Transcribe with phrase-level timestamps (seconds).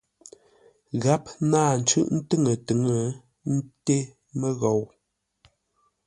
[1.03, 3.01] Gháp náa ncʉ́ʼ ntʉŋə-tʉŋə́
[3.57, 3.97] nté
[4.39, 4.81] məghou.